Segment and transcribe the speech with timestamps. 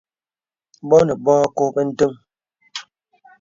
[0.87, 2.13] Bɔ̄ nə bɔ̄ à kɔ̄ɔ̄ bə̀ ndəŋ.